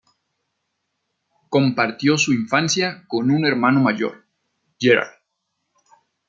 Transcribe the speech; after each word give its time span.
Compartió 1.49 2.17
su 2.17 2.33
infancia 2.33 3.05
con 3.07 3.29
un 3.29 3.45
hermano 3.45 3.81
mayor, 3.81 4.25
Gerard. 4.79 5.11